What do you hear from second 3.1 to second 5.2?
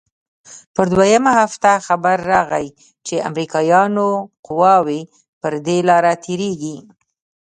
امريکايانو قواوې